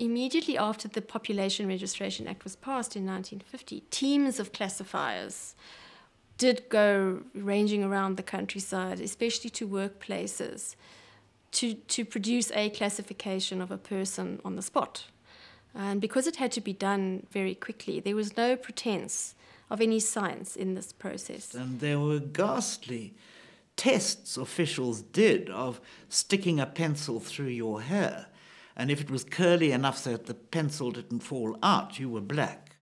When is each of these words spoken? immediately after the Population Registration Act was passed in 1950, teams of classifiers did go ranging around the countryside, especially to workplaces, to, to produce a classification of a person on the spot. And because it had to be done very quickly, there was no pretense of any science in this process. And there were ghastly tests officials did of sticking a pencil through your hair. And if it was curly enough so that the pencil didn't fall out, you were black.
immediately 0.00 0.56
after 0.56 0.88
the 0.88 1.02
Population 1.02 1.68
Registration 1.68 2.26
Act 2.26 2.42
was 2.42 2.56
passed 2.56 2.96
in 2.96 3.04
1950, 3.04 3.84
teams 3.90 4.40
of 4.40 4.52
classifiers 4.52 5.54
did 6.38 6.64
go 6.70 7.20
ranging 7.34 7.84
around 7.84 8.16
the 8.16 8.22
countryside, 8.22 8.98
especially 8.98 9.50
to 9.50 9.68
workplaces, 9.68 10.74
to, 11.52 11.74
to 11.74 12.04
produce 12.04 12.50
a 12.52 12.70
classification 12.70 13.60
of 13.60 13.70
a 13.70 13.76
person 13.76 14.40
on 14.42 14.56
the 14.56 14.62
spot. 14.62 15.04
And 15.74 16.00
because 16.00 16.26
it 16.26 16.36
had 16.36 16.50
to 16.52 16.60
be 16.62 16.72
done 16.72 17.26
very 17.30 17.54
quickly, 17.54 18.00
there 18.00 18.16
was 18.16 18.36
no 18.36 18.56
pretense 18.56 19.34
of 19.68 19.80
any 19.82 20.00
science 20.00 20.56
in 20.56 20.74
this 20.74 20.92
process. 20.92 21.54
And 21.54 21.80
there 21.80 22.00
were 22.00 22.18
ghastly 22.18 23.14
tests 23.76 24.36
officials 24.36 25.02
did 25.02 25.50
of 25.50 25.80
sticking 26.08 26.58
a 26.58 26.66
pencil 26.66 27.20
through 27.20 27.48
your 27.48 27.82
hair. 27.82 28.26
And 28.80 28.90
if 28.90 29.02
it 29.02 29.10
was 29.10 29.24
curly 29.24 29.72
enough 29.72 29.98
so 29.98 30.12
that 30.12 30.24
the 30.24 30.32
pencil 30.32 30.90
didn't 30.90 31.20
fall 31.20 31.58
out, 31.62 31.98
you 31.98 32.08
were 32.08 32.22
black. 32.22 32.69